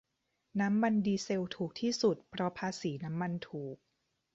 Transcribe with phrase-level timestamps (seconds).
[0.59, 3.77] น้ำมันดีเซลถูกที่สุดเพราะภาษีน้ำมันถูก